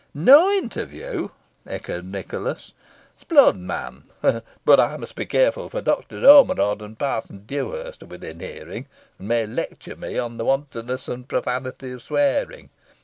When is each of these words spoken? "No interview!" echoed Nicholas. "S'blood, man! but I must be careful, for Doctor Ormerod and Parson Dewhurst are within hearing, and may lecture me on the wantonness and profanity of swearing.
"No 0.15 0.49
interview!" 0.49 1.29
echoed 1.67 2.05
Nicholas. 2.05 2.71
"S'blood, 3.19 3.55
man! 3.55 4.05
but 4.65 4.79
I 4.79 4.97
must 4.97 5.13
be 5.15 5.27
careful, 5.27 5.69
for 5.69 5.79
Doctor 5.79 6.25
Ormerod 6.27 6.81
and 6.81 6.97
Parson 6.97 7.43
Dewhurst 7.45 8.01
are 8.01 8.07
within 8.07 8.39
hearing, 8.39 8.87
and 9.19 9.27
may 9.27 9.45
lecture 9.45 9.95
me 9.95 10.17
on 10.17 10.37
the 10.37 10.45
wantonness 10.45 11.07
and 11.07 11.27
profanity 11.29 11.91
of 11.91 12.01
swearing. 12.01 12.71